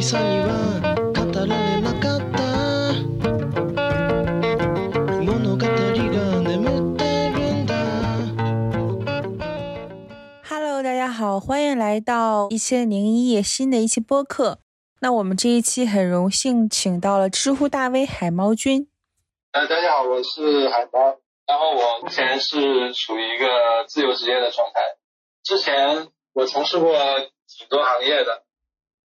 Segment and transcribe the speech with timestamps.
[0.00, 0.48] 渚には
[1.14, 2.38] 語られなかった
[5.22, 5.66] 物語が
[6.40, 7.74] 眠ってるんだ。
[10.48, 14.60] Hello，大家好，欢迎来到一千零一夜新的一期播客。
[15.00, 18.88] 那我们这一期很荣幸请到了知乎大 V 海猫君。
[19.52, 21.20] 呃，大家好，我是海猫。
[21.46, 23.46] 然后我目前是处于一个
[23.86, 24.80] 自由职业的状态。
[25.44, 28.42] 之前我从事过挺多行业的，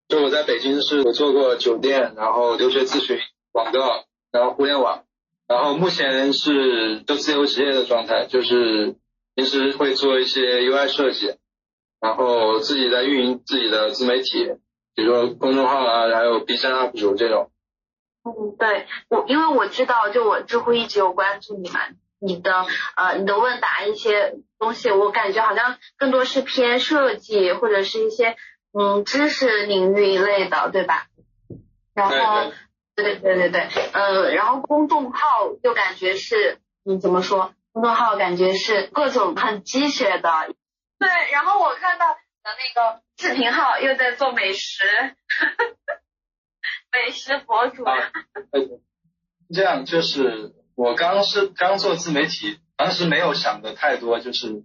[0.06, 3.18] 就我在北京是有做过酒店，然后留学咨询、
[3.50, 5.04] 广告，然后互联网。
[5.48, 8.94] 然后目前是就自由职业的状态，就是
[9.34, 11.34] 平时会做一些 UI 设计，
[12.00, 14.46] 然后自己在运营自己的自媒体，
[15.00, 17.50] 比如说公众号啊，还有 B 站 UP 主这种。
[18.22, 21.80] 嗯，对我，因为我知道，就我知乎一直有关注你嘛，
[22.20, 28.36] 你的呃，你的问答一些东西，我感觉好像更多是偏设计或者是一些
[28.78, 31.06] 嗯知识领域一类的，对吧？
[31.94, 32.52] 然后，
[32.94, 37.54] 对对对对对，呃，然后公众号就感觉是嗯怎么说？
[37.72, 40.30] 公众号感觉是各种很鸡血的，
[40.98, 41.08] 对。
[41.32, 44.84] 然后我看到你的那个视频号又在做美食。
[46.92, 48.10] 美食博主，啊，
[49.54, 54.64] 这样就是我刚是刚做自媒体，当时没有想的太多，就是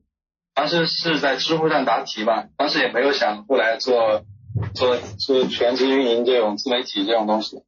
[0.56, 4.26] 当时是在知乎上答题嘛，当时也没有想过来做
[4.73, 7.62] 做做全职运营这种自媒体这种东西，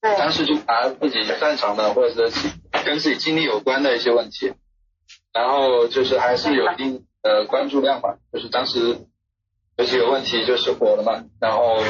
[0.00, 2.50] 对，当时就答自己擅长的或者是
[2.84, 4.52] 跟自己经历有关的一些问题，
[5.32, 9.06] 然后就是还是有一定的关注量吧，就是当时
[9.80, 11.82] 有几个问题就是火了嘛，然后。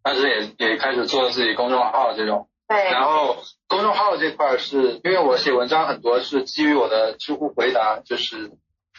[0.00, 2.84] 当时也也开始做自己公众号这种，对。
[2.84, 8.52] 然后公众号这块是因为我写文章很多是基于我的知乎回答，就是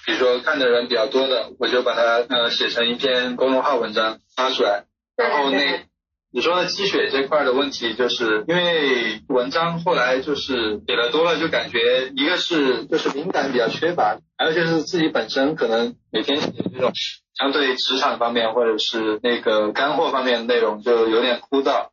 [0.05, 4.83] 比如说看的人比较多的，我就把它呃写成一篇公众号文章发出来。
[5.15, 5.85] 然后那
[6.31, 16.91] 你说的积雪这块的问题，就是因为文章后来就是写的多了，就感觉一个是就是灵感比较缺乏，还有就是自己本身可能每天写这种。
[17.39, 21.87] 相对职场方面或者是那个干货方面的内容就有点枯燥。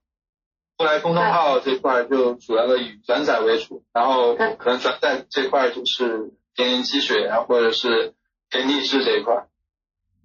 [0.76, 8.14] 后来公众号这块就主要的以转载为主，然后可能转载这块就是偏积雪，然后或者是
[8.50, 9.46] 偏励志这一块。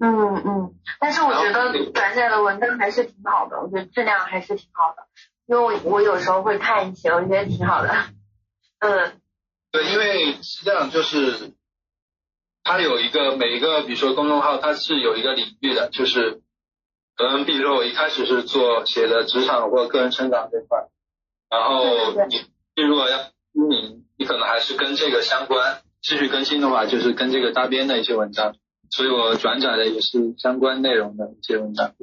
[0.04, 5.04] 嗯嗯，但是我觉得转载的文章还是挺好的，我觉得质量还是挺好的，
[5.46, 7.90] 因为我我有时候会看一些，我觉得挺好的。
[8.80, 9.22] 嗯。
[9.72, 11.54] 对，因为是这样，就是。
[12.64, 16.42] 它有一个每一个，比如说公众号，它是有一个领域的，就是
[17.18, 20.88] 可能比如说我一开始是做写的职场或个人成长这块，
[21.50, 21.84] 然后
[22.30, 22.46] 你
[22.76, 28.56] 你如果要出名，你可能还是跟这个相关，继续更新的话，就是跟这个搭边的一些文章，
[28.92, 31.94] 所以我转载的也是相关内容的一些文章。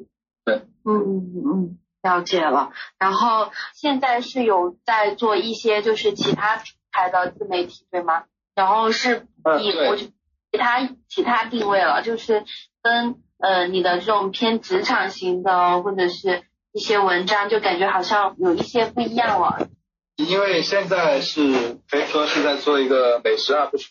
[0.45, 2.73] 对，嗯嗯嗯嗯，了解了。
[2.99, 8.25] 然后现在是有在做一些就是其他平台的自媒体，对吗？
[8.57, 9.29] 然后是
[9.61, 10.07] 以我就。
[10.51, 12.43] 其他其他定位了，就是
[12.83, 19.69] 跟呃你的这种偏职场型的或者是一些文章，就感觉好像有一些不一样了。
[20.17, 23.91] 因为现在是可以说是在做一个美食 UP 主，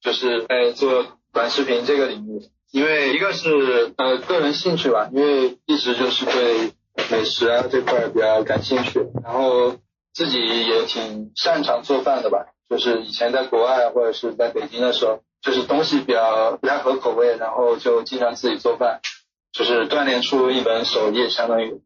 [0.00, 2.42] 就是在做短视频这个领域。
[2.72, 6.72] 因为一个是呃个人兴趣吧，因为一直就是对
[7.12, 9.76] 美食啊这块比较感兴趣，然后
[10.12, 15.20] 自己也挺擅长做饭的吧，就是以前在国外或者是在北京的时候。
[15.40, 19.00] 就是东西比较不太合口味，然后就经常自己做饭，
[19.52, 21.80] 就是锻炼出一门手艺，相当于。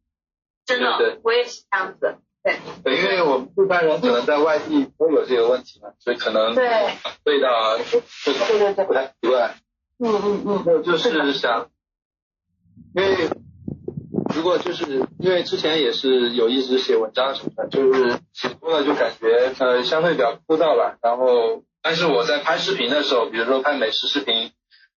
[0.65, 2.17] 真的，对，我也是这样子。
[2.43, 2.57] 对。
[2.85, 6.69] 对，因为我们一般人可能在外地都有这个问题嘛，所以可能对
[7.25, 9.55] 味道啊这对对对不太习惯。
[9.99, 10.63] 嗯嗯嗯。
[10.67, 11.69] 那就是想，
[12.95, 13.29] 因为
[14.35, 21.63] 如果就是因为之前也是有一直写文章什么的，就是写多了就感觉呃相对比较枯燥吧，然后。
[21.85, 24.53] 但是我在拍视频的时候，比如说拍美食视频，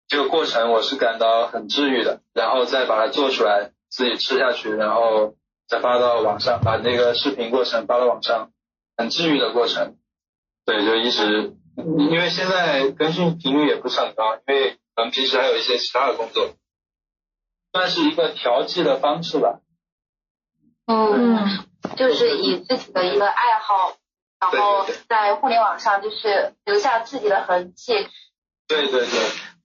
[0.07, 5.33] 这个过程我是感到很治愈的，然后再把它做出来，自己吃下去，然后
[5.67, 8.51] 再发到网上，把那个视频过程发到网上，
[8.97, 9.97] 很治愈的过程。
[10.65, 16.56] 对，就一直，因为现在更新频率也不是很高，因为可能平时还有一些其他的工作，
[17.73, 19.59] 算是一个调剂的方式吧。
[20.88, 21.65] 嗯，
[21.95, 23.97] 就是以自己的一个爱好。
[24.38, 27.94] 然后在互联网上就是留下自己的痕迹。
[28.67, 29.19] 对对对，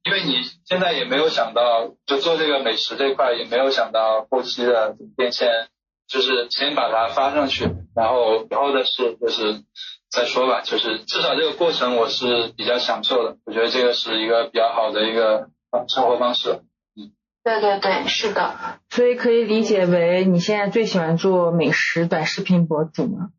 [0.05, 5.69] 因为你现在也没有想到，就做这个美食这块也没有想到后期的变现，
[6.11, 9.62] 就是先把它发上去，然后以后的事就是
[10.11, 15.51] 再说吧，就是至少这个过程我是比较享受的，我觉得这个是一个比较好的一个
[15.89, 16.62] 生活方式。
[16.97, 17.12] 嗯
[17.43, 18.81] 对对对，是的。
[18.91, 23.31] 所以可以理解为你现在最喜欢做美食短视频博主吗？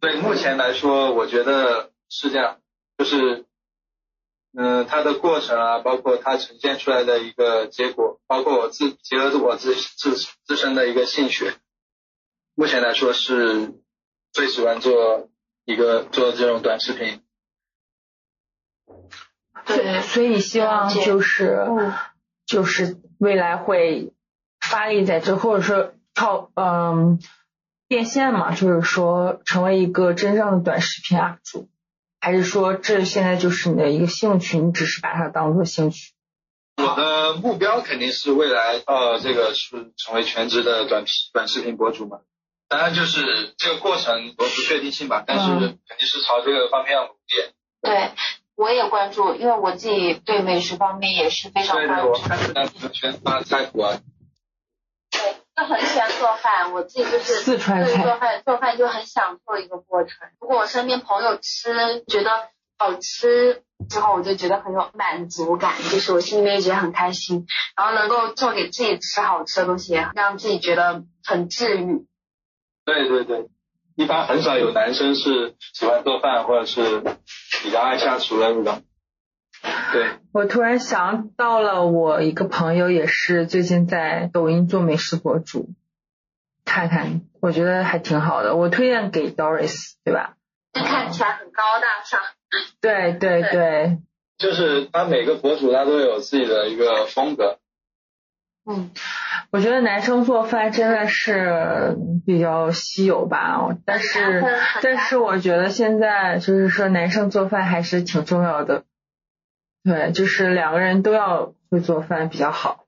[0.00, 2.56] 对，目前来说，我觉得是这样，
[2.96, 3.44] 就是，
[4.56, 11.52] 嗯、它的过程啊，包括它呈现出来的一个结果，包括我自结合我自自自身的一个兴趣，
[12.54, 13.74] 目前来说是
[14.32, 15.28] 最喜欢做
[15.64, 17.22] 一个做这种短视频。
[19.66, 21.92] 对所以你希望就是嗯
[22.46, 24.14] 就是未来会
[24.60, 27.20] 发力在这，或者说靠嗯
[27.86, 31.68] 变现嘛，就是说成为一个真正的短视频 UP 主，
[32.20, 36.12] 还是说这现在就是你的一个兴趣，你只是把它当做兴趣？
[36.76, 42.20] 我的目标肯定是未来呃这个是成为全职的短短视频博主嘛，
[42.68, 47.18] 当然就是这个过程有不确定性吧，但是嗯肯定是朝这个方面要努力。
[47.82, 48.12] 对，
[48.54, 52.18] 我也关注，因为我自己对美食方面也是非常对对，我。
[52.18, 54.00] 看到朋友圈发菜谱啊，对，
[55.58, 60.28] 就很喜欢做饭，我自己就是四川菜对做饭做饭就很享受一个过程。
[60.40, 62.30] 如果我身边朋友吃觉得
[62.78, 67.44] 好吃之后，我就觉得很有满足感，就是我心里面也觉得很开心，
[67.76, 72.06] 然后能够做给自己吃好吃的东西，也让自己觉得很治愈。
[72.84, 73.48] 对对对，
[73.96, 77.00] 一般很少有男生是喜欢做饭或者是
[77.64, 78.82] 比较爱下厨的那种。
[79.92, 85.70] 对，我突然想到了，我一个朋友也是最近在抖音做美食博主，
[86.64, 88.56] 看看，我觉得还挺好的。
[88.56, 90.34] 我推荐给 Doris，对吧？
[90.72, 92.20] 看起来很高大上，
[92.80, 93.98] 对对对对，
[94.36, 97.58] 就是他每个博主他都有自己的一个风格。
[98.70, 98.90] 嗯，
[99.50, 101.96] 我觉得男生做饭真的是
[102.26, 104.44] 比较稀有吧，但是
[104.82, 108.84] 但是我觉得现在就是说男生做饭还是挺重要的，
[109.88, 112.84] 对，就是两个人都要会做饭比较好。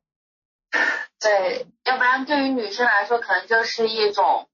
[1.19, 4.51] 对，要不然对于女生来说，可能就是一种，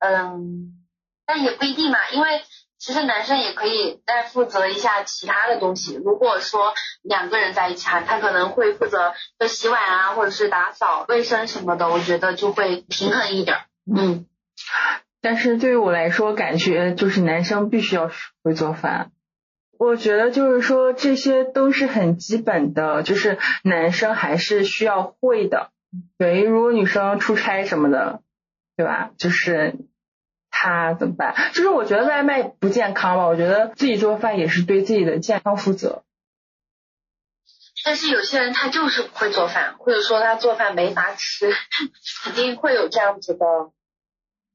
[0.00, 0.72] 嗯，
[1.24, 2.42] 但也不一定嘛，因为
[2.76, 5.94] 其实男生也可以再负责一下其他的东西。
[5.94, 13.62] 如果说两个人在一起哈，他可能会负责就洗碗啊，或者是打扫卫生什么的，我觉得就会平衡一点儿。
[13.96, 14.26] 嗯，
[15.20, 18.10] 但是对于我来说，感觉就是男生必须要
[18.42, 19.12] 会做饭。
[19.78, 25.70] 我觉得就是说这些都是很基本的，就是男生还是需要会的。
[26.18, 28.20] 对，如果女生出差什么的，
[28.76, 29.10] 对吧？
[29.16, 29.76] 就是
[30.50, 31.34] 他怎么办？
[31.52, 36.02] 就是我觉得外卖不健康吧，我觉得自己做饭也是对自己的健康负责。
[37.84, 41.52] 但是有些人他就是不会做饭，或者说他做饭没法吃，
[42.24, 43.46] 肯定会有这样子的。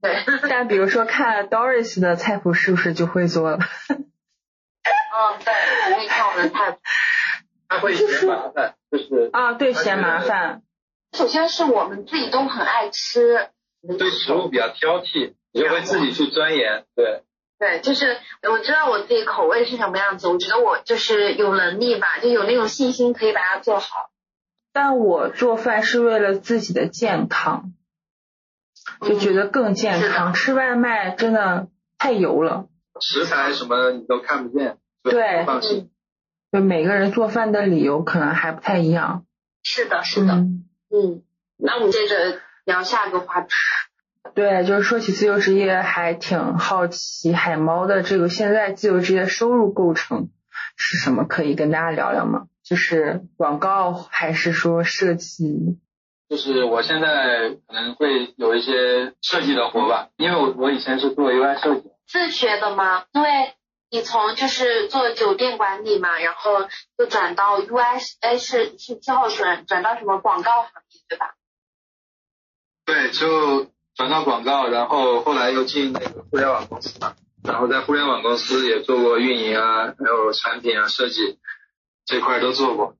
[0.01, 0.17] 对，
[0.49, 3.59] 但比如说看 Doris 的菜谱，是不是就会做了？
[4.83, 5.53] 嗯，对，
[5.91, 6.79] 我可以看我的菜谱。
[7.67, 10.61] 他会嫌麻烦，就是啊，对，嫌麻烦。
[11.13, 13.49] 首先是我们自己都很爱吃，
[13.97, 16.85] 对食物比较挑剔，你就会自己去钻研。
[16.95, 17.23] 对，
[17.59, 18.17] 对，就是
[18.49, 24.09] 我知道我自己口味是什么样子，我觉得我就是有能力吧，就有那种信心可以把它做好。
[24.73, 27.73] 但我做饭是为了自己的健康，
[29.01, 30.33] 就觉得更健康。
[30.33, 31.67] 吃外卖真的
[31.97, 32.67] 太油了。
[32.99, 35.89] 食材什么你都看不见，就对放心。
[36.51, 39.25] 就每个人做饭的理由可能还不太一样。
[39.63, 41.23] 是的，是的，嗯嗯。
[41.57, 43.49] 那我们接着聊下一个话题。
[44.33, 50.29] 对，就是说起自由职业，还挺好奇海猫的这个现在自由职业收入构成
[50.75, 51.25] 是什么？
[51.25, 52.47] 可以跟大家聊聊吗？
[52.63, 55.79] 就是广告还是说设计？
[56.29, 63.03] 就是我现在可能会有一些设计的活吧，因为我我以前是做 UI 设计的，自学的吗？
[63.11, 63.29] 因为
[63.91, 66.67] 你从就是做酒店管理嘛，然后
[66.97, 71.35] 就转到 UI，哎是是之后转转到什么广告行业对吧？
[72.85, 81.37] 对，就转到广告，然后后来又进那个互联网公司嘛，然后在互联网公司也做过运营啊，还有产品啊设计
[82.05, 82.95] 这块都做过，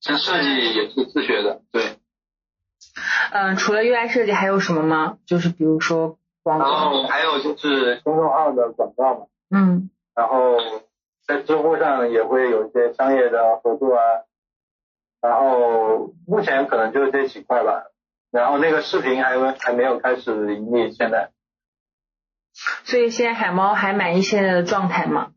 [0.00, 1.98] 像设计也是自学的，对，
[3.32, 5.18] 嗯，除了 UI 设计还有什么吗？
[5.26, 6.90] 就是比如说广告然告。
[6.90, 10.56] 后还有就是公众号的广告嘛，嗯然后
[11.26, 14.02] 在知乎上也会有一些商业的合作啊，
[15.20, 17.84] 然后目前可能就是这几块吧，
[18.30, 21.30] 然后那个视频还没还没有开始盈利，现在
[22.84, 25.32] 所以现在海猫还满意现在的状态吗？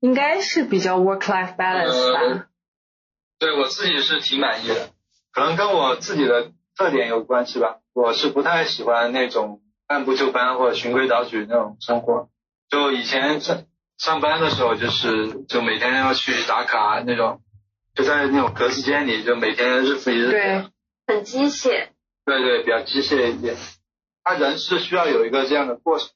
[0.00, 2.20] 应该是比较 work life balance 吧。
[2.20, 2.46] 呃
[3.38, 4.90] 对我自己是挺满意的，
[5.32, 7.80] 可能跟我自己的特点有关系吧。
[7.92, 12.28] 我是不太喜欢那种按部就班或者循规蹈矩那种生活。
[12.74, 13.66] 就以前上
[13.98, 17.40] 上班的时候，就是就每天要去打卡那种，
[17.94, 20.32] 就在那种格子间里，就每天日复一日。
[20.32, 20.66] 对，
[21.06, 21.90] 很机械。
[22.24, 23.56] 对对，比较机械一点。
[24.24, 26.08] 他人是需要有一个这样的过程，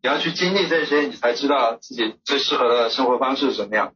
[0.00, 3.94] 你要去经历这些，你才知道自己最适合的生活方式是怎么样。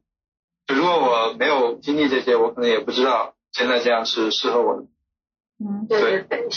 [0.67, 4.83] 就如果我没有经历这些，我可能也不知道现在这样是适合我的。
[5.61, 6.49] 嗯，对对对，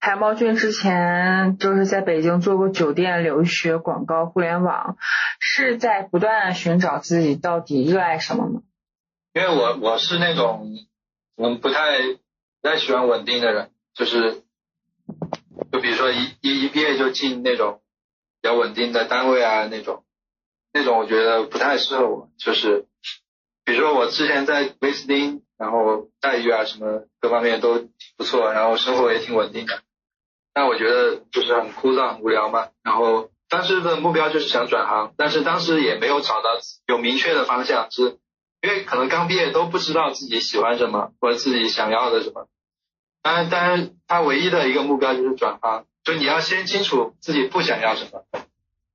[0.00, 4.96] 海猫君之前就是在北京做过酒店、留学、广告、互联网，
[5.40, 8.62] 是在不断寻找自己到底热爱什么吗？
[9.34, 10.68] 因为我我是那种
[11.36, 11.98] 嗯不太
[12.62, 14.42] 不太喜欢稳定的人，就是
[15.72, 17.80] 就比如说一一一毕业就进那种
[18.40, 20.04] 比较稳定的单位啊那种，
[20.72, 22.86] 那种我觉得不太适合我，就是
[23.64, 25.42] 比如说我之前在威斯汀。
[25.58, 29.82] 然后待遇啊什么各方面都挺不错，然后生活也挺稳定的。
[30.58, 32.70] 但我觉得就是很枯燥、很无聊嘛。
[32.82, 36.50] 然后当时的目标就是想转行，但是当时也没有找到
[36.88, 38.18] 有明确的方向，是
[38.60, 42.48] 因为可能刚毕业都不知道自己喜欢什么或者自己想要的什么。
[43.22, 48.24] 当然，当然他唯一的一个目标就是转行，就你要先清楚自己不想要什么，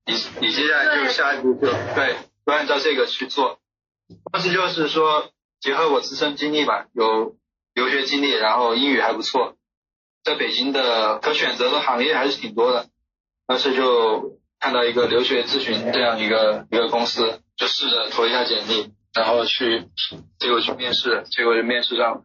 [0.06, 3.60] 你你接下来就下一步就对，就按照这个去做。
[4.34, 5.30] 当时就是说。
[5.64, 7.38] 结合我自身经历吧，有
[7.74, 9.56] 留学经历，然后英语还不错，
[10.24, 12.88] 在北京的可选择的行业还是挺多的。
[13.46, 19.90] 当时就看到一个留学咨询这样一个一个公司，就试着投一下简历，然后去
[20.40, 22.24] 结果去面试，结果就面试上了。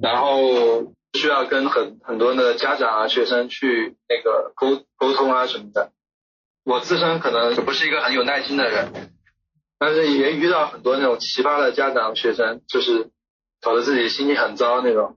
[0.00, 5.92] 然后需要跟很很多的家长啊、学生去那个沟沟通啊什么的。
[6.64, 9.12] 我自身可能不是一个很有耐心的人。
[9.78, 13.10] 但是也遇到很多那种奇葩的家长学生，就是
[13.60, 15.16] 搞得自己心情很糟那种。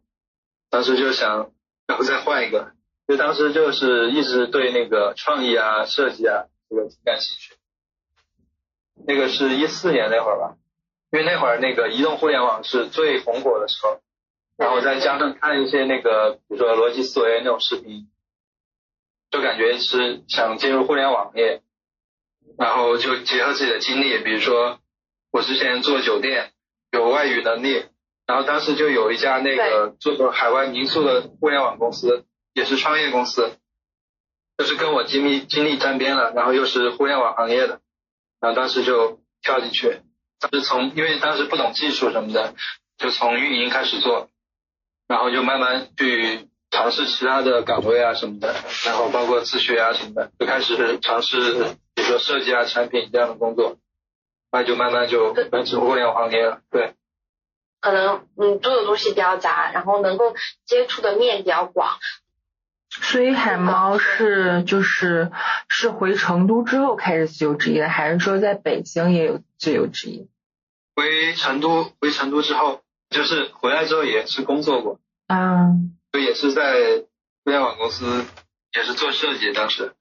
[0.70, 1.52] 当时就想，
[1.88, 2.74] 要不再换一个。
[3.08, 7.56] 就当时就是一直对那个创意啊、设计啊这个挺感兴趣。
[9.08, 10.58] 那个是一四年那会儿吧，
[11.12, 14.00] 因为那会儿那个移动互联网是最红火的时候，
[14.58, 18.08] 然后再加上看一些那个，比如说逻辑思维那种视频，
[19.32, 21.64] 就感觉是想进入互联网业。
[22.58, 24.80] 然后就结合自己的经历，比如说
[25.32, 26.52] 我之前做酒店，
[26.92, 27.86] 有外语能力，
[28.30, 33.58] 然后当时就有一家那个做海外民宿的互联网公司，也是创业公司，
[34.56, 37.82] 就是跟我经历经历沾边了，然后又是互联网行业的，
[38.40, 40.04] 然后当时就跳进去，
[40.40, 42.54] 当时从因为当时不懂技术什么的，
[43.00, 44.30] 就从运营开始做，
[45.08, 48.54] 然后就慢慢去尝试其他的岗位啊什么的，
[48.86, 51.76] 然后包括自学啊什么的，就开始尝试。
[51.96, 53.76] 比如说设计啊、产品这样的工作，
[54.54, 56.62] 那就慢慢就奔驰互联网行业了。
[56.72, 56.94] 对，
[57.80, 60.34] 可能嗯做的东西比较杂，然后能够
[60.66, 61.98] 接触的面比较广。
[62.90, 65.32] 所以海猫是就是
[65.68, 70.28] 是回成都之后开始自由职业，还是说在北京也有自由职业？
[70.96, 75.00] 回成都回成都之后，就是回来之后也是工作过。
[75.28, 75.96] 嗯。
[76.12, 76.74] 就也是在
[77.44, 78.26] 互联网公司，
[78.76, 79.94] 也是做设计，当时。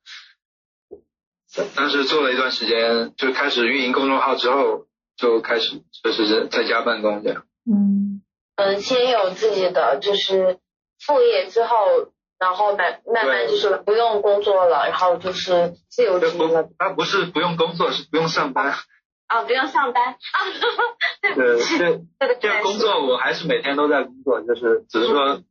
[1.77, 7.45] 当时做了一段时间，就开始运营公众号之后，就开始就是在家办公这样。
[8.59, 10.59] 嗯嗯，先有自己的就是
[10.99, 11.77] 副业之后，
[12.41, 16.69] 然后慢慢慢就是不用工作了，然后就是自由职业了。
[16.77, 18.75] 啊，不是不用工作，是不用上班。
[19.29, 20.37] 啊，不用上班 啊？
[21.23, 25.43] 对对对，这工作我还是每天都在工作，就是只是说，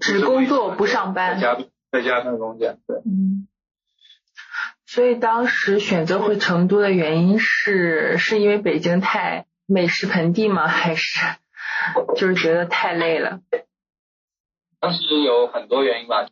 [0.00, 1.58] 只工作不上班，在家
[1.92, 2.76] 在家办公这样。
[2.86, 2.96] 对。
[3.06, 3.46] 嗯。
[4.86, 10.66] 所以当时选择回成都的原因是，是因为北京太美食盆地吗？
[10.66, 11.20] 还是
[12.16, 13.40] 就是觉得太累了？
[14.80, 16.26] 当时有很多原因吧，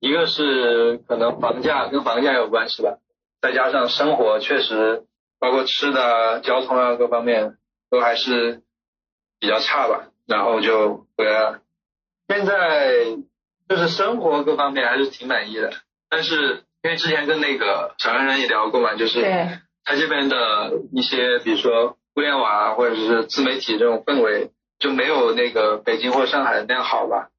[0.00, 2.98] 一个是可能房价跟房价有关系吧，
[3.40, 5.04] 再加上生活确实
[5.38, 7.56] 包括吃的、交通啊各方面
[7.90, 8.62] 都还是
[9.38, 11.60] 比较差吧，然后就回来了。
[12.28, 13.16] 现在
[13.68, 15.72] 就是生活各方面还是挺满意的，
[16.08, 16.64] 但是。
[16.84, 19.22] 因为之前跟那个小安人也聊过嘛，就是
[19.84, 27.30] 他这边的一些，比如说互联网啊，或者是自媒体这种氛围，就没有那个北京或上海那样好吧。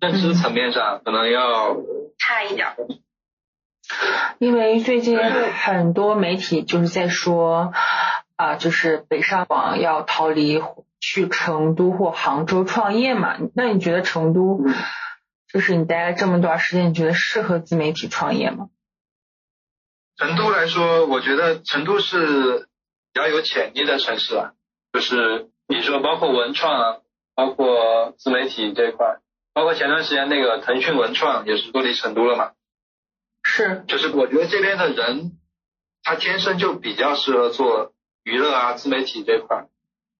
[0.00, 1.76] 认知层面上可能要
[2.18, 2.74] 差一点。
[4.38, 7.72] 因为最近很多媒体就是在说
[8.36, 10.62] 啊，就是北上广要逃离
[11.00, 13.36] 去成都或杭州创业嘛。
[13.54, 14.60] 那你觉得成都？
[15.52, 18.70] 就是你待了这么段时间，你觉得适合自媒体创业吗？
[20.16, 22.68] 成都来说，我觉得成都是
[23.14, 24.52] 比较有潜力的城市啊。
[24.92, 26.96] 就是比如说，包括文创啊，
[27.34, 29.20] 包括自媒体这一块，
[29.54, 32.52] 包括前段时间那个腾讯文创也是落地成都了嘛。
[33.42, 35.32] 是，就是我觉得这边的人，
[36.02, 37.92] 他天生就比较适合做
[38.24, 39.68] 娱乐啊、自媒体这块，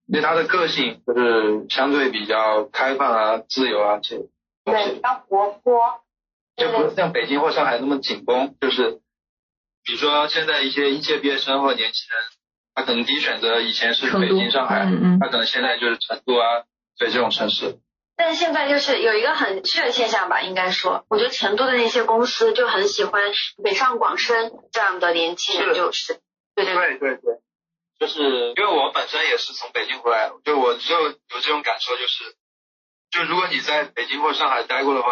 [0.07, 4.17] 因为他的个性就是相对比较开放啊、自由啊这
[4.63, 6.01] 对，比，较活泼。
[6.55, 8.55] 就不是像北京或上海那么紧绷。
[8.61, 9.01] 就是
[9.83, 12.23] 比如说现在一些应届毕业生或者年轻人，
[12.75, 15.19] 他可能第一选择以前是北京、上海，嗯嗯。
[15.19, 16.65] 他可能现在就是成都啊，
[16.99, 17.79] 对这种城市。
[18.17, 26.21] 但是现在就是有一个很趣的现象吧，应该说，我觉得成都的那些公司就很喜欢北上广深这样的年轻人，就是
[26.55, 27.39] 对对对，对对对，
[27.99, 32.35] 就是因为我本身也是从北京回来，就我就有这种感受，就是
[33.11, 35.09] 就如果你在北京或上海待过的话，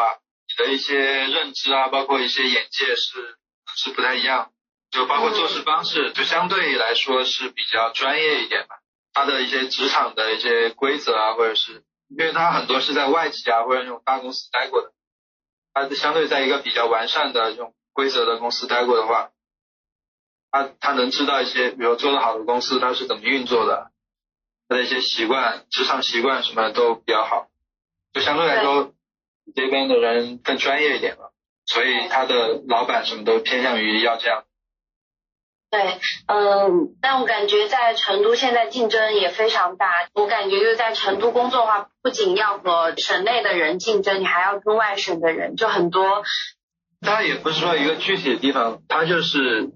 [0.48, 3.38] 你的一些认知啊，包括一些眼界是
[3.76, 4.53] 是不太一样，
[4.94, 8.76] 就包括做事方式，就相对来说是比较专业一点吧。
[9.12, 14.92] 他的一些职场的一些规则啊，或者是因为他很多是在外企啊或者那种大公司待过的，
[15.74, 19.32] 它相对在一个比较完善的这种规则的公司待过的话，
[20.52, 23.90] 他他能知道一些，比如做得好的公司他是怎么运作的，
[24.68, 27.48] 他的一些习惯、职场习惯什么都比较好，
[28.14, 28.94] 就相对来说，
[29.44, 31.34] 比这边的人更专业一点了，
[31.66, 34.46] 所以他的老板什么都偏向于要这样。
[35.74, 40.08] 对，嗯，但我感觉在成都现在竞争也非常大。
[40.14, 46.22] 我感觉就是在成都工作的话，不仅要和省内的人竞争，你还要跟外省的人，就很多。
[47.02, 49.72] 它也不是说一个具体的地方，它就是，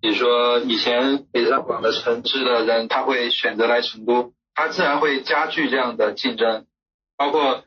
[0.00, 6.66] 比如说以前北上广的城市的人，他会选择来成都，他自然会加剧这样的竞争，
[7.16, 7.62] 包括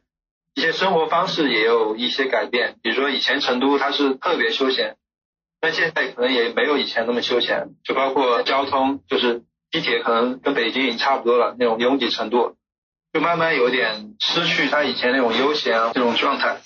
[0.53, 2.75] 一些生活方式也有一些改变。
[2.84, 4.98] 比如说以前成都它是特别休闲，
[5.63, 12.58] 但现在可能也没有以前那么休闲，就包括交通，就是地铁可能跟北京已经差不多了那种拥挤程度，
[13.13, 16.58] 就慢慢有点失去它以前那种悠闲啊这种状态。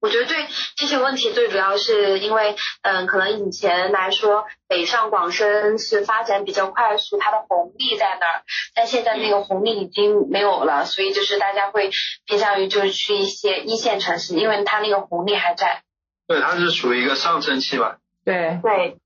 [0.00, 8.42] 我觉得对这些问题最主要是因为，嗯，可能以前来说，北上广深是发展比较快速，它的红利在那儿，
[8.74, 11.92] 但现在那个红利已经没有了，所以就是大家会
[12.26, 15.84] 偏向于就是去一些一线城市，因为它那个红利还在。
[16.32, 17.98] 对，它是属于一个上升期吧。
[18.24, 18.96] 对，对，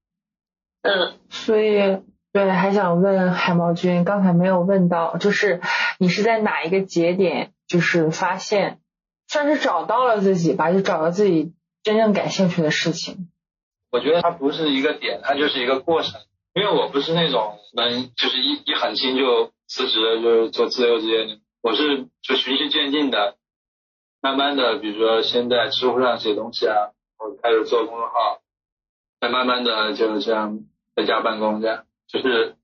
[0.82, 1.98] 嗯，所以
[2.32, 5.60] 对，还想问海毛君，刚才没有问到，就是
[5.98, 8.78] 你是在哪一个节点，就是发现，
[9.26, 13.28] 算是找到了自己吧，就找到自己真正感兴趣的事情。
[13.90, 16.20] 我觉得它不是一个点，它就是一个过程。
[16.54, 23.36] 因为我不是那种能就是一一狠心就辞职了，就是做自由职业的，我是就循序渐进的，
[24.22, 26.92] 慢慢的，比如说先在知乎上写东西啊，
[27.26, 28.40] 我开始做公众号，
[29.20, 30.60] 再慢慢的就这样
[30.94, 32.56] 在家办公，这样就是，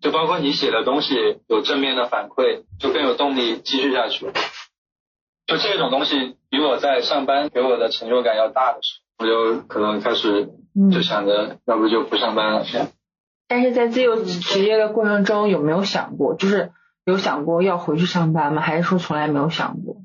[0.00, 4.32] 就包括你写的东西有正面的反馈，就更有动力继续下去。
[5.46, 12.64] 就这种东西比我在上班给我的成就感要大的时候，我就可能开始嗯就想着，要不就不上班了。
[12.64, 12.88] 这样
[13.46, 16.72] 但是在自由职业的过程中，有没有想过，就是
[17.04, 18.62] 有想过要回去上班吗？
[18.62, 19.96] 还是说从来没有想过？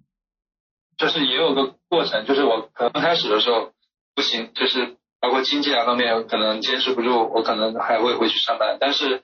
[0.97, 3.71] 就是也有个过程，就是我可能刚开始的时候
[4.13, 8.77] 不行，就是包括经济啊方面可能坚持不住，我可能还会回去上班。
[8.79, 9.23] 但是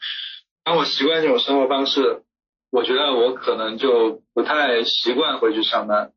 [0.64, 2.24] 当我习惯这种生活方式，
[2.72, 6.12] 我觉得我可能就不太习惯回去上班。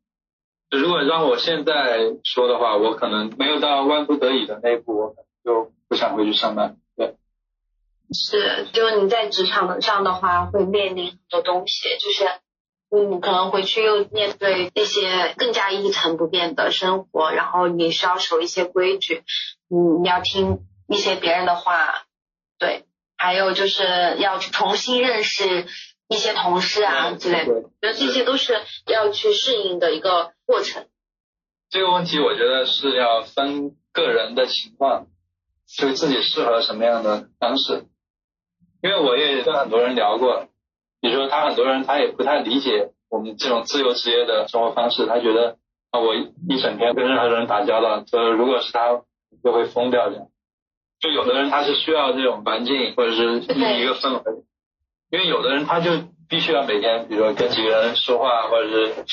[0.71, 6.77] 如果让我现在说的话，我可能没有到万不得已的那一步，我可能就不想回去上班。
[6.97, 7.15] 对，
[8.11, 12.25] 是，就你在职场上的话，会面临很多东西，就是。
[12.91, 19.23] 嗯，可能回去又面对一些更加一成不变的生活，然后你需要守一些规矩，
[19.69, 22.05] 嗯，你要听一些别人的话，
[22.57, 25.67] 对，还有就是要去重新认识
[26.07, 30.87] 一些同事啊之类的，我觉得这些都是要去适应的一个过程。
[31.69, 35.05] 这个问题我觉得是要分个人的情况，
[35.67, 37.85] 就自己适合什么样的方式。
[38.81, 40.47] 因为我也跟很多人聊过，
[41.01, 45.57] 比如说他很多人他也不太理解我们这种自由职业的生活方式，他觉得
[45.91, 49.01] 啊我一整天跟任何人打交道，呃如果是他
[49.43, 50.27] 就会疯掉这样。
[50.99, 54.43] 就有的人他是需要这种环境或者是一个氛围，
[55.11, 55.91] 因为有的人他就
[56.27, 59.05] 必须要每天比如说跟几个人说话，或者是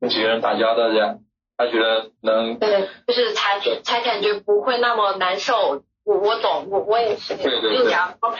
[0.00, 1.18] 跟几个人打交道这样。
[1.58, 5.82] 他觉得能对，就是才才感觉不会那么难受。
[6.04, 8.36] 我我懂，我我也是，对对对就假如说，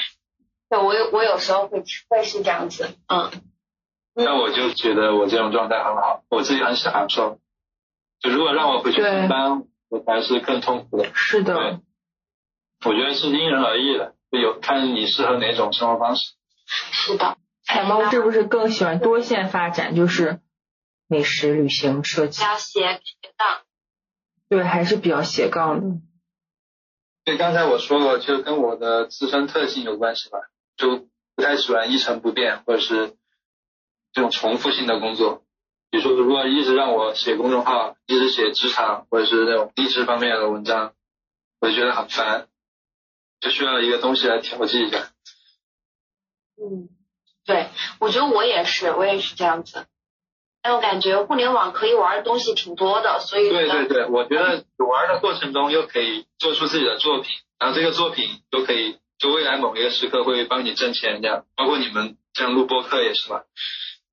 [0.68, 3.30] 对我有我有时候会会是这样子，嗯，
[4.14, 7.38] 那我就觉得我这种状态很好，我自己很享受。
[8.20, 11.10] 就如果让我回去上班，我还是更痛苦的。
[11.14, 11.80] 是的对，
[12.84, 16.32] 我觉得是因人而异的，就有看你适合哪种生活方式。
[16.66, 17.36] 是的。
[17.66, 19.94] 海猫是不是更喜欢多线发展？
[19.94, 20.40] 就是
[21.08, 23.62] 美食、旅行、设计比，较斜斜杠。
[24.48, 26.00] 对，还是比较斜杠的。
[27.24, 30.38] 对，刚才我说了，就跟我的自身特性有关系吧，
[30.76, 33.16] 就不太喜欢一成不变或者是
[34.12, 35.42] 这种重复性的工作。
[35.90, 40.94] 比如说，如果一直让我写公众号，一直写职场或者是那种励志方面的文章，
[41.60, 42.48] 我就觉得很烦，
[43.40, 45.10] 就需要一个东西来调剂一下。
[46.56, 46.88] 嗯，
[47.44, 47.68] 对，
[48.00, 49.86] 我觉得我也是，我也是这样子。
[50.60, 63.44] 但我感觉互联网可以玩的东西挺多的，所以对对对，我觉得玩的过程中又可以做出自己的作品，然后这个作品都可以，就未来某一个时刻会帮你挣钱，这样，包括你们像录播课也是吧，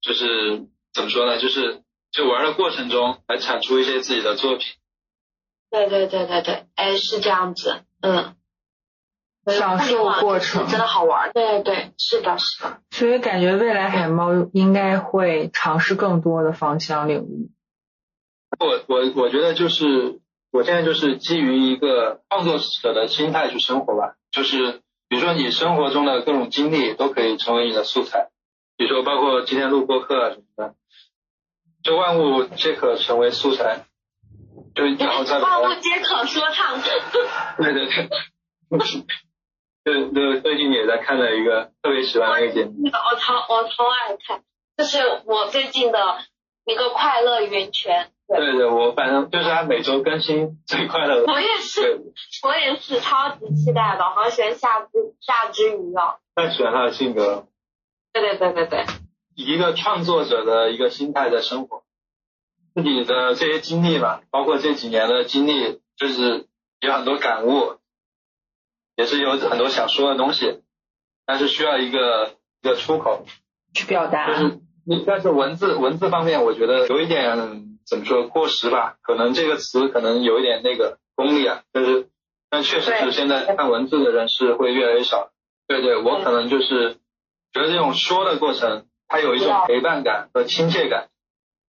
[0.01, 4.67] 就是怎么说呢，就是就玩的过程中来产出一些自己的作品。
[5.69, 8.35] 对对对对对，哎，是这样子，嗯。
[9.45, 12.79] 享受过程真的好玩，对对对，是的，是的。
[12.91, 17.51] 所以感觉未来海猫应该会尝试更多的方向领域。
[18.57, 24.81] 我我我觉得就是我现在就是基于一个创作者的心态去生活吧，就是
[25.13, 28.29] 比如说你生活中的各种经历都可以成为你的素材，
[28.77, 30.73] 比如说包括今天录播课啊什么的，
[31.83, 33.85] 就万物皆可成为素材，
[34.73, 36.81] 就然后再万物皆可说唱。
[37.61, 38.09] 对对对。
[39.85, 44.41] 就就最近也在看了一个特别喜欢的一个节目，我超我超爱看，
[44.75, 45.99] 就是我最近的
[46.65, 48.09] 一个快乐源泉。
[48.27, 51.31] 对对，我反正就是他每周更新最快乐的。
[51.31, 52.01] 我也是，
[52.43, 56.19] 我也是超级期待的，好喜欢夏之夏之鱼哦。
[56.35, 57.47] 太喜欢他的性格。
[58.11, 58.85] 对对对对对。
[59.35, 61.83] 以一个创作者的一个心态在生活，
[62.75, 66.47] 自己的这些经历吧，包括这几年的经历，就是
[66.79, 67.77] 有很多感悟。
[68.95, 70.61] 也是有很多想说的东西，
[71.25, 73.25] 但是需要一个一个出口
[73.73, 74.27] 去表达。
[74.27, 78.97] 就是你，但是文字文字方面，我觉得有一点怎么说过时吧？
[79.01, 82.09] 可能这个词可能有一点那个功利啊，但是
[82.49, 85.31] 但确实是现在看文字的人是会越来越少。
[85.67, 86.95] 对对，我可能就是
[87.51, 91.09] 觉得这种说的过程，它有一种陪伴感和亲切感，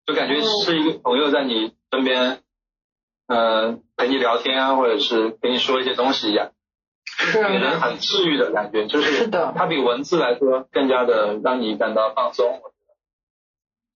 [0.06, 2.40] 就感觉是一个朋友在你身边，
[3.28, 6.52] 嗯，陪你聊天啊，或者是跟你说一些东西一样。
[7.06, 12.60] 是给人很治愈的感觉，就是它比文字来说更加的让你感到放松。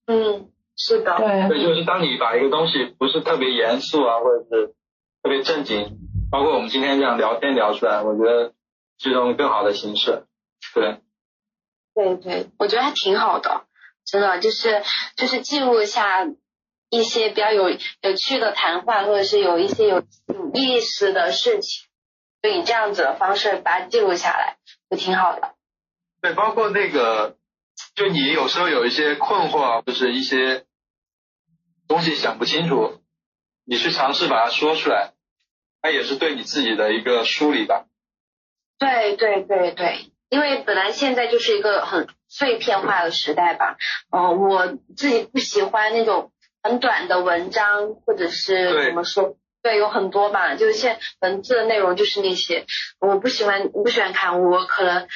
[0.05, 0.49] 嗯，
[0.81, 4.67] 是的，对，对，就是当你把一个东西不是特别严肃啊，或者是
[5.21, 5.99] 特别正经，
[6.31, 8.53] 包括我们今天这样聊天聊出来，我觉得
[8.97, 10.23] 是一种更好的形式。
[10.73, 11.01] 对，
[11.93, 13.65] 对对，我觉得还挺好的，
[14.05, 14.81] 真的就是
[15.17, 16.25] 就是记录一下
[16.89, 21.87] 一些比较有有趣的谈话，或者是有一些有有意思的事情。
[22.41, 24.55] 就以这样子的方式把它记录下来，
[24.89, 25.55] 就挺好的。
[26.21, 27.35] 对，包括那个，
[27.95, 30.63] 就你有时候有一些困惑啊，就是一些
[31.89, 33.01] 东西想不清楚，
[33.65, 35.13] 你去尝试把它说出来，
[35.81, 37.87] 它也是对你自己的一个梳理吧。
[38.77, 43.75] 对对对对，因为本来现在就是一个很碎片化的时代吧，
[44.15, 49.35] 嗯，我自己不喜欢那种很短的文章，或者是怎么说。
[49.61, 52.65] 对，有很多吧，就是现文字的内容就是那些，
[52.99, 55.07] 我不喜欢，我不喜欢看，我可能，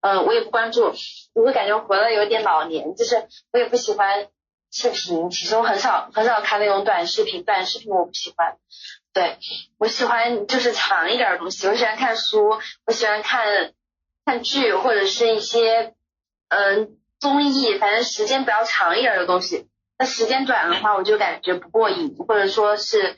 [0.00, 0.94] 呃，我也不关注，
[1.34, 4.28] 我会感觉活的有点老年，就是我也不喜欢
[4.76, 8.56] 视频，其实我很少很少看那种短视频，短视频我不喜欢，
[9.14, 9.38] 对
[9.78, 13.72] 我喜欢就是长一点的东西，我喜欢看书，我喜欢看
[14.24, 15.94] 看剧或者是一些
[16.48, 19.66] 嗯综艺，反正时间比较长一点的东西，
[19.98, 23.16] 那时间短的话我就感觉不过瘾，或者说是。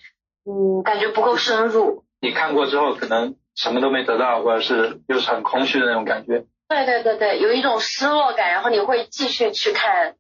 [0.51, 2.05] 嗯，感觉不够深入。
[2.23, 6.47] 你看过之后，可能什么都没得到，或者是又是很空虚的那种感觉。
[6.69, 10.15] 对对对对，有一种失落感，然后你会继续去看，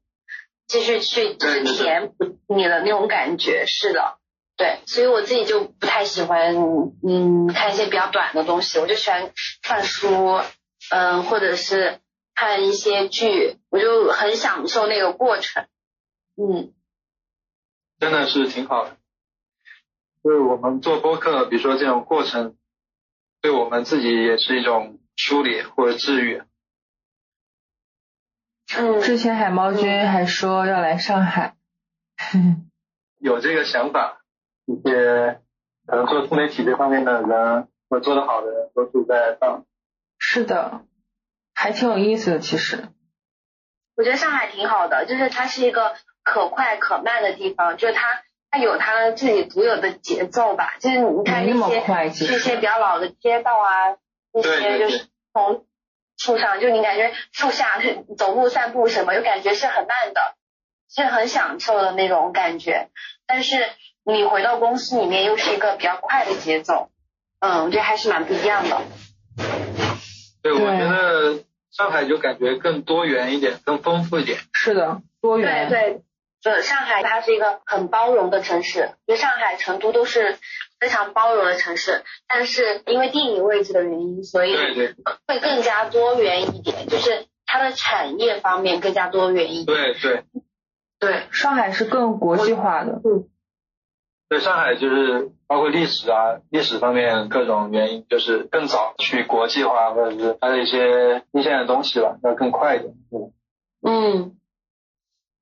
[0.69, 3.65] 继续去就是填补你的那种感觉。
[3.67, 4.19] 是的，
[4.57, 6.55] 对，所以我自己就不太喜欢，
[7.03, 10.41] 嗯，看一些比较短的东西，我就喜欢看书，
[10.91, 12.01] 嗯，或者是
[12.35, 15.67] 看一些剧，我就很享受那个过程。
[16.37, 16.73] 嗯，
[17.99, 18.97] 真的是挺好的。
[20.23, 22.57] 就是我们做播客，比如说这种过程，
[23.41, 26.43] 对我们自己也是一种梳理或者治愈。
[28.77, 31.55] 嗯，之前海猫君还说要来上海，
[33.19, 34.21] 有这个想法。
[34.67, 35.41] 一些
[35.87, 39.65] 可能做自媒体这方面的人，或做得好的人，都是在上。
[40.19, 40.83] 是的，
[41.55, 42.39] 还挺有意思的。
[42.39, 42.89] 其实，
[43.97, 48.23] 我觉得上海挺好的，就是它是一个可快可慢的地方，就是它。
[48.51, 53.99] 它有它自己独有的节奏吧，就是你看那些那些比较老的街道啊，
[54.33, 55.67] 那些就是从
[56.29, 57.81] 树上，就你感觉树下
[58.19, 60.21] 走路散步什么，就感觉是很慢的，
[60.95, 62.91] 是很享受的那种感觉。
[63.27, 63.57] 但是
[64.05, 66.91] 你回到公司里面又是一个比较快的节奏，
[67.41, 68.83] 嗯，我觉得还是蛮不一样的。
[70.43, 74.39] 对，我觉得上海就感觉更多元一点，更丰富一点。
[74.53, 76.03] 是的，多元对元。
[76.43, 80.39] 对，就上海它是一个很包容的城市，就上海、成都都是
[80.81, 84.95] 非常包容的城市，但是因为地理位置的原因，所以对对
[85.27, 89.67] 会更加多元一点，就是它的产业方面更加多元一点。
[89.67, 90.25] 对对
[90.99, 93.01] 对，上海是更国际化的。
[93.05, 93.29] 嗯
[94.31, 102.93] 对，上海就是包括历史啊，历史方面各种原因，就是更早去国际化，或者是它的一些一线的东西吧，要更快一点。
[103.11, 103.33] 对
[103.81, 104.37] 嗯，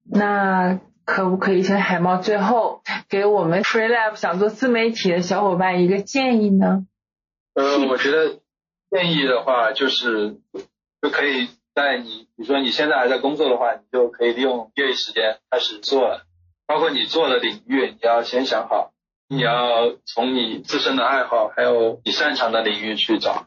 [0.09, 6.85] 那可不可以请海猫最后给我们 Free Lab 想做自媒体的小伙伴一个建议呢？
[7.55, 8.41] 呃，我觉得
[8.91, 10.37] 建议的话，就是
[11.01, 16.27] 就可以在你，比如说你现在还在工作的话，你就可以利用业余时间开始做了。
[16.67, 18.93] 包括你做的领域，你要先想好，
[19.29, 23.47] 你要从你自身的爱好还有你擅长的领域去找。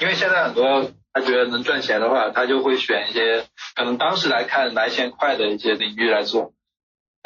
[0.00, 3.44] 因为现在很多他觉得能赚钱的话，他就会选一些
[3.74, 6.52] 可能当时来看来钱快的一些领域来做，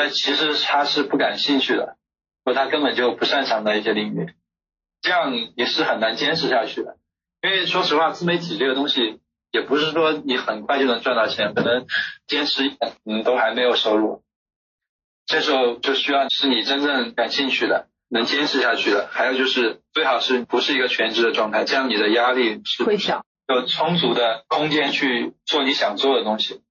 [0.01, 1.99] 但其实他是不感兴趣的，
[2.43, 4.33] 或他根本就不擅长的一些领域。
[5.03, 6.97] 这样也是很难坚持下去的。
[7.43, 9.21] 因为说实话，自媒体这个东西
[9.53, 11.85] 也不是说你很快就能赚到钱，可能
[12.27, 14.23] 坚持一年嗯都还没有收入。
[15.27, 19.07] 这时候就需要是你真正感兴趣的，能坚持下去的。
[19.13, 23.23] 还有就是最好是不是一个全职的状态，这样你的压力是会小。
[23.49, 26.63] 有充足的空间去做你想做的东西。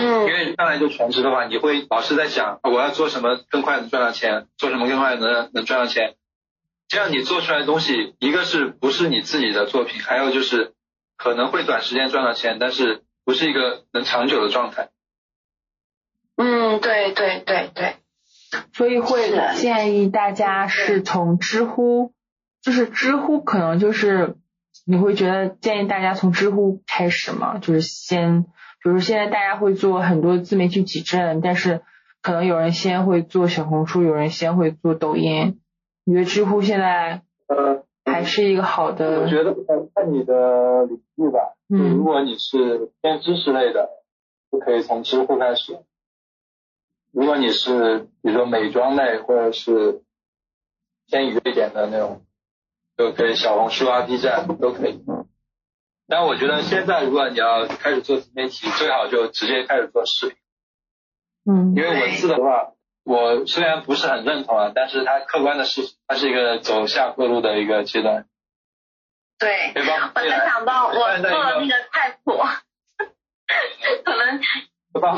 [0.00, 6.14] 因嗯，为上来就全职的话，你会老是在想啊我要做什么更快能赚到钱，做什么更快能能赚到钱。
[6.88, 10.72] 这样你做出来的东西，一个是不是你自己的作品，还有就是
[11.16, 14.88] 可能会短时间赚到钱，但是不是一个能长久的状态。
[16.36, 17.96] 嗯，对对对对，
[18.72, 22.14] 所以会建议大家是从知乎，
[22.62, 24.36] 就是知乎可能就是
[24.86, 28.46] 你会觉得建议大家从知乎开始嘛，就是先，
[28.82, 31.82] 比如现在大家会做很多自媒体矩阵，但是
[32.22, 35.60] 可能有人先会做小红书，有人先会做抖音，
[36.04, 41.54] 你觉得知乎现在呃，还是一个好的我，觉得呃看你的领域吧。
[41.68, 43.90] 就如嗯果你是偏知识类的，
[44.50, 45.78] 就可以从知乎开始。
[47.12, 50.02] 如果你是比如说美妆类或者是
[51.08, 52.22] 偏娱一点的那种，
[52.96, 55.02] 就可以小红书啊、B 站都可以。
[56.08, 60.36] 但我觉得现在如果你要开始做自媒体，最好就直接开始做视频，
[61.44, 62.72] 嗯因为文字的话，
[63.04, 68.26] 我虽然不是很认同啊，但是它客观的事实，它是一个走下坡路的一个阶段。
[69.38, 69.72] 对。
[69.74, 70.12] 对吧？
[70.14, 72.32] 我就想到我做了那个菜谱，
[74.02, 74.40] 可能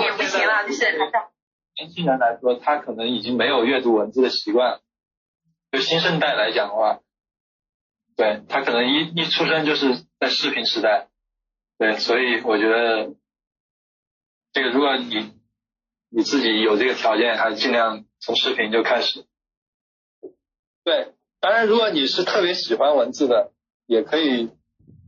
[0.01, 0.93] 也不行了，就是
[1.77, 4.81] 年轻人来说，他可能已经没有阅读文字的习惯了。
[5.73, 6.99] 就新生代来讲的话，
[8.17, 11.09] 对他可能一一出生就是在视频时代，
[11.79, 13.15] 对，所以我觉得
[14.53, 15.33] 这个如果你
[16.11, 19.25] 你自己有这个条件，还是尽量从视频就开始。
[20.85, 23.53] 对，当然如果你是特别喜欢文字的，
[23.87, 24.51] 也可以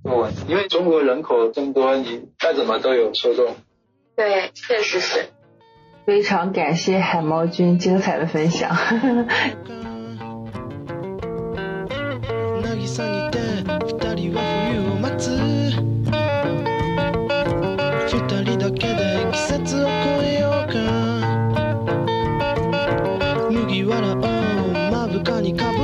[0.03, 3.57] 做文字，因为中国人口这么多，你再怎么都有受众。
[4.17, 5.31] 对，确实是。
[6.05, 8.75] 非常感谢海猫君精彩的分享。
[12.85, 13.39] 渚にて
[13.87, 15.31] 二人は冬を待つ。
[18.11, 19.01] 二人だけで
[19.33, 20.75] 季節を越えようか。
[23.53, 24.17] 麦わらを
[24.91, 25.82] まぶかにかぶ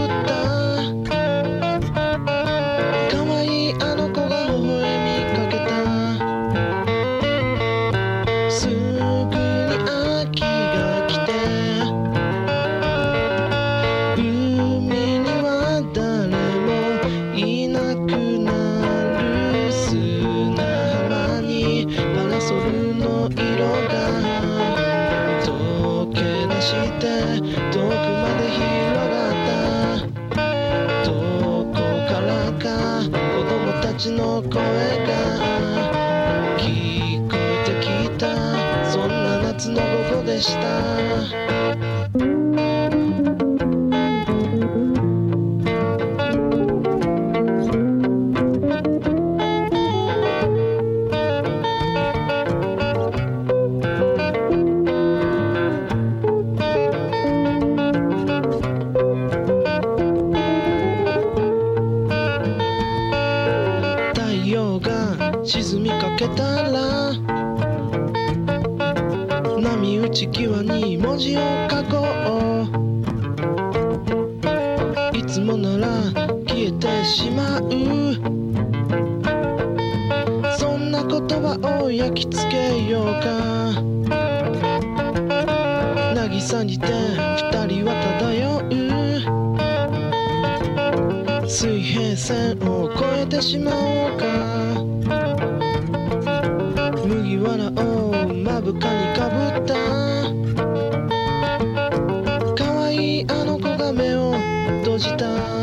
[76.47, 77.63] 消えてしまう。
[80.59, 82.57] そんな言葉を焼き付け
[82.89, 83.29] ようか。
[86.15, 88.69] 渚にて二人は漂う。
[91.49, 94.25] 水平線を越えてしまおうか。
[97.07, 98.81] 麦わらを目深に
[99.17, 99.75] かぶった。
[102.55, 104.35] 可愛いあの子が目を
[104.85, 105.58] 閉じた。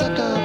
[0.00, 0.39] bicycle.